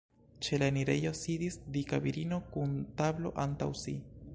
[0.45, 4.01] Ĉe la enirejo sidis dika virino kun tablo antaŭ si.